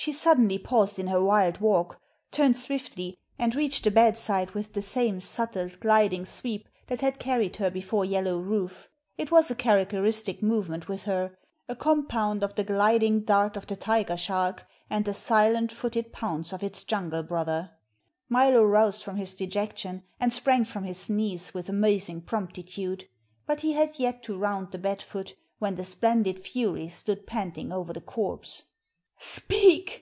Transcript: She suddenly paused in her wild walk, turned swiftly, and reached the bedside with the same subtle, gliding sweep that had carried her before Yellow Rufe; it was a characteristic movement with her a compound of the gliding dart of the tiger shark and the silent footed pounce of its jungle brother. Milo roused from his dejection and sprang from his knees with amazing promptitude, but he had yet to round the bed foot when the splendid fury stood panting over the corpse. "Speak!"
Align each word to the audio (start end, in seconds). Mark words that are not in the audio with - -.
She 0.00 0.12
suddenly 0.12 0.60
paused 0.60 1.00
in 1.00 1.08
her 1.08 1.20
wild 1.20 1.58
walk, 1.58 2.00
turned 2.30 2.56
swiftly, 2.56 3.18
and 3.36 3.52
reached 3.56 3.82
the 3.82 3.90
bedside 3.90 4.52
with 4.52 4.72
the 4.72 4.80
same 4.80 5.18
subtle, 5.18 5.70
gliding 5.80 6.24
sweep 6.24 6.68
that 6.86 7.00
had 7.00 7.18
carried 7.18 7.56
her 7.56 7.68
before 7.68 8.04
Yellow 8.04 8.38
Rufe; 8.38 8.88
it 9.16 9.32
was 9.32 9.50
a 9.50 9.56
characteristic 9.56 10.40
movement 10.40 10.86
with 10.86 11.02
her 11.02 11.36
a 11.68 11.74
compound 11.74 12.44
of 12.44 12.54
the 12.54 12.62
gliding 12.62 13.22
dart 13.24 13.56
of 13.56 13.66
the 13.66 13.74
tiger 13.74 14.16
shark 14.16 14.64
and 14.88 15.04
the 15.04 15.12
silent 15.12 15.72
footed 15.72 16.12
pounce 16.12 16.52
of 16.52 16.62
its 16.62 16.84
jungle 16.84 17.24
brother. 17.24 17.72
Milo 18.28 18.62
roused 18.62 19.02
from 19.02 19.16
his 19.16 19.34
dejection 19.34 20.04
and 20.20 20.32
sprang 20.32 20.64
from 20.64 20.84
his 20.84 21.10
knees 21.10 21.52
with 21.52 21.68
amazing 21.68 22.20
promptitude, 22.22 23.08
but 23.46 23.62
he 23.62 23.72
had 23.72 23.98
yet 23.98 24.22
to 24.22 24.38
round 24.38 24.70
the 24.70 24.78
bed 24.78 25.02
foot 25.02 25.34
when 25.58 25.74
the 25.74 25.84
splendid 25.84 26.38
fury 26.38 26.88
stood 26.88 27.26
panting 27.26 27.72
over 27.72 27.92
the 27.92 28.00
corpse. 28.00 28.62
"Speak!" 29.20 29.96